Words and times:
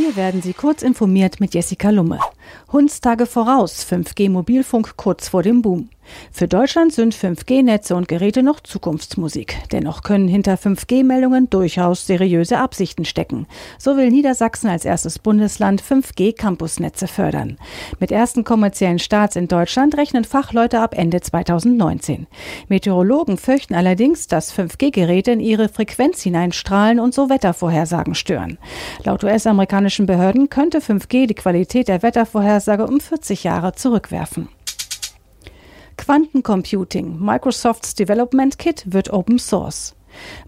Hier 0.00 0.16
werden 0.16 0.40
Sie 0.40 0.54
kurz 0.54 0.80
informiert 0.80 1.40
mit 1.40 1.52
Jessica 1.52 1.90
Lumme. 1.90 2.20
Hundstage 2.72 3.26
voraus, 3.26 3.86
5G-Mobilfunk 3.88 4.96
kurz 4.96 5.28
vor 5.28 5.42
dem 5.42 5.62
Boom. 5.62 5.88
Für 6.32 6.48
Deutschland 6.48 6.92
sind 6.92 7.14
5G-Netze 7.14 7.94
und 7.94 8.08
Geräte 8.08 8.42
noch 8.42 8.60
Zukunftsmusik. 8.60 9.56
Dennoch 9.72 10.02
können 10.02 10.28
hinter 10.28 10.54
5G-Meldungen 10.54 11.50
durchaus 11.50 12.06
seriöse 12.06 12.58
Absichten 12.58 13.04
stecken. 13.04 13.46
So 13.78 13.96
will 13.96 14.10
Niedersachsen 14.10 14.68
als 14.68 14.84
erstes 14.84 15.18
Bundesland 15.18 15.82
5G-Campusnetze 15.82 17.06
fördern. 17.06 17.58
Mit 17.98 18.12
ersten 18.12 18.44
kommerziellen 18.44 18.98
Starts 18.98 19.36
in 19.36 19.48
Deutschland 19.48 19.96
rechnen 19.96 20.24
Fachleute 20.24 20.80
ab 20.80 20.96
Ende 20.96 21.20
2019. 21.20 22.26
Meteorologen 22.68 23.36
fürchten 23.36 23.74
allerdings, 23.74 24.26
dass 24.26 24.56
5G-Geräte 24.56 25.32
in 25.32 25.40
ihre 25.40 25.68
Frequenz 25.68 26.22
hineinstrahlen 26.22 27.00
und 27.00 27.14
so 27.14 27.28
Wettervorhersagen 27.30 28.14
stören. 28.14 28.58
Laut 29.04 29.24
US-amerikanischen 29.24 30.06
Behörden 30.06 30.48
könnte 30.48 30.78
5G 30.78 31.26
die 31.26 31.34
Qualität 31.34 31.88
der 31.88 32.02
Wettervorhersage 32.40 32.86
um 32.86 33.00
40 33.00 33.44
Jahre 33.44 33.74
zurückwerfen. 33.74 34.48
Quantencomputing, 35.98 37.18
Microsofts 37.20 37.94
Development 37.94 38.58
Kit, 38.58 38.84
wird 38.86 39.12
Open 39.12 39.38
Source. 39.38 39.94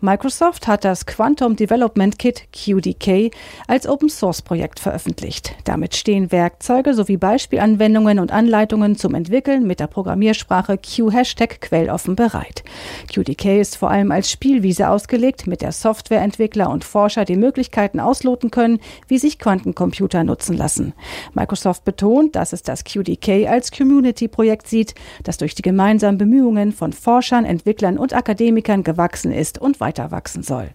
Microsoft 0.00 0.66
hat 0.66 0.84
das 0.84 1.06
Quantum 1.06 1.56
Development 1.56 2.18
Kit 2.18 2.44
QDK 2.52 3.30
als 3.68 3.86
Open 3.86 4.08
Source 4.08 4.42
Projekt 4.42 4.80
veröffentlicht. 4.80 5.54
Damit 5.64 5.94
stehen 5.94 6.32
Werkzeuge 6.32 6.94
sowie 6.94 7.16
Beispielanwendungen 7.16 8.18
und 8.18 8.32
Anleitungen 8.32 8.96
zum 8.96 9.14
Entwickeln 9.14 9.66
mit 9.66 9.80
der 9.80 9.86
Programmiersprache 9.86 10.78
Q-Hashtag 10.78 11.60
quelloffen 11.60 12.16
bereit. 12.16 12.64
QDK 13.12 13.60
ist 13.60 13.76
vor 13.76 13.90
allem 13.90 14.10
als 14.10 14.30
Spielwiese 14.30 14.88
ausgelegt, 14.88 15.46
mit 15.46 15.62
der 15.62 15.72
Softwareentwickler 15.72 16.70
und 16.70 16.84
Forscher 16.84 17.24
die 17.24 17.36
Möglichkeiten 17.36 18.00
ausloten 18.00 18.50
können, 18.50 18.80
wie 19.08 19.18
sich 19.18 19.38
Quantencomputer 19.38 20.24
nutzen 20.24 20.56
lassen. 20.56 20.94
Microsoft 21.34 21.84
betont, 21.84 22.34
dass 22.36 22.52
es 22.52 22.62
das 22.62 22.84
QDK 22.84 23.46
als 23.46 23.70
Community-Projekt 23.70 24.66
sieht, 24.66 24.94
das 25.22 25.38
durch 25.38 25.54
die 25.54 25.62
gemeinsamen 25.62 26.18
Bemühungen 26.18 26.72
von 26.72 26.92
Forschern, 26.92 27.44
Entwicklern 27.44 27.98
und 27.98 28.14
Akademikern 28.14 28.82
gewachsen 28.82 29.32
ist 29.32 29.51
und 29.58 29.80
weiter 29.80 30.10
wachsen 30.10 30.42
soll. 30.42 30.70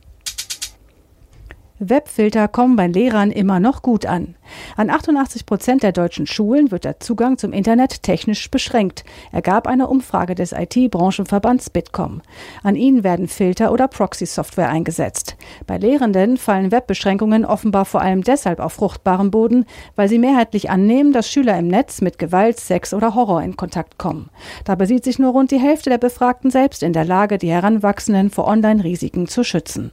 Webfilter 1.80 2.48
kommen 2.48 2.76
bei 2.76 2.88
Lehrern 2.88 3.32
immer 3.32 3.60
noch 3.60 3.84
gut 3.84 4.06
an. 4.06 4.36
An 4.76 4.90
88 4.90 5.46
Prozent 5.46 5.84
der 5.84 5.92
deutschen 5.92 6.26
Schulen 6.26 6.72
wird 6.72 6.86
der 6.86 7.00
Zugang 7.00 7.38
zum 7.38 7.54
Internet 7.54 8.02
technisch 8.02 8.50
beschränkt, 8.50 9.04
ergab 9.32 9.68
eine 9.68 9.88
Umfrage 9.88 10.34
des 10.34 10.54
IT-Branchenverbands 10.54 11.70
Bitkom. 11.70 12.22
An 12.64 12.76
ihnen 12.76 13.04
werden 13.04 13.28
Filter 13.28 13.72
oder 13.72 13.88
Proxy-Software 13.88 14.70
eingesetzt. 14.70 15.27
Bei 15.66 15.78
Lehrenden 15.78 16.38
fallen 16.38 16.72
Webbeschränkungen 16.72 17.46
offenbar 17.46 17.86
vor 17.86 18.02
allem 18.02 18.24
deshalb 18.24 18.60
auf 18.60 18.74
fruchtbarem 18.74 19.32
Boden, 19.32 19.66
weil 19.96 20.10
sie 20.10 20.20
mehrheitlich 20.20 20.70
annehmen, 20.70 21.14
dass 21.14 21.30
Schüler 21.30 21.58
im 21.58 21.68
Netz 21.68 22.02
mit 22.02 22.20
Gewalt, 22.20 22.60
Sex 22.60 22.94
oder 22.94 23.16
Horror 23.16 23.42
in 23.44 23.58
Kontakt 23.58 23.98
kommen. 23.98 24.30
Dabei 24.66 24.86
sieht 24.86 25.04
sich 25.04 25.20
nur 25.20 25.32
rund 25.32 25.52
die 25.52 25.60
Hälfte 25.60 25.90
der 25.90 25.98
Befragten 25.98 26.52
selbst 26.52 26.84
in 26.84 26.94
der 26.94 27.06
Lage, 27.06 27.38
die 27.38 27.52
Heranwachsenden 27.52 28.30
vor 28.30 28.48
Online-Risiken 28.48 29.28
zu 29.28 29.44
schützen. 29.44 29.92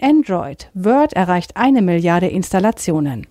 Android. 0.00 0.70
Word 0.74 1.14
erreicht 1.14 1.56
eine 1.56 1.80
Milliarde 1.80 2.28
Installationen. 2.28 3.26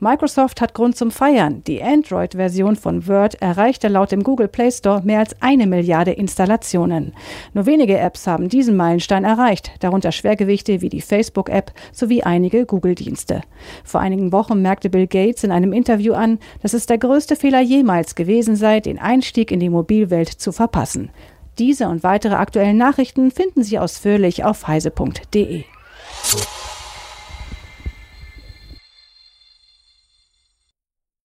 Microsoft 0.00 0.60
hat 0.60 0.74
Grund 0.74 0.96
zum 0.96 1.10
Feiern. 1.10 1.62
Die 1.66 1.82
Android-Version 1.82 2.76
von 2.76 3.06
Word 3.06 3.40
erreichte 3.40 3.88
laut 3.88 4.12
dem 4.12 4.22
Google 4.22 4.48
Play 4.48 4.70
Store 4.70 5.02
mehr 5.02 5.20
als 5.20 5.40
eine 5.40 5.66
Milliarde 5.66 6.12
Installationen. 6.12 7.12
Nur 7.52 7.66
wenige 7.66 7.98
Apps 7.98 8.26
haben 8.26 8.48
diesen 8.48 8.76
Meilenstein 8.76 9.24
erreicht, 9.24 9.72
darunter 9.80 10.12
Schwergewichte 10.12 10.80
wie 10.80 10.88
die 10.88 11.00
Facebook-App 11.00 11.72
sowie 11.92 12.22
einige 12.22 12.66
Google-Dienste. 12.66 13.42
Vor 13.84 14.00
einigen 14.00 14.32
Wochen 14.32 14.62
merkte 14.62 14.90
Bill 14.90 15.06
Gates 15.06 15.44
in 15.44 15.50
einem 15.50 15.72
Interview 15.72 16.14
an, 16.14 16.38
dass 16.62 16.74
es 16.74 16.86
der 16.86 16.98
größte 16.98 17.36
Fehler 17.36 17.60
jemals 17.60 18.14
gewesen 18.14 18.56
sei, 18.56 18.80
den 18.80 18.98
Einstieg 18.98 19.50
in 19.50 19.60
die 19.60 19.70
Mobilwelt 19.70 20.28
zu 20.28 20.52
verpassen. 20.52 21.10
Diese 21.58 21.88
und 21.88 22.02
weitere 22.02 22.34
aktuellen 22.34 22.76
Nachrichten 22.76 23.30
finden 23.30 23.62
Sie 23.62 23.78
ausführlich 23.78 24.44
auf 24.44 24.66
heise.de. 24.66 25.64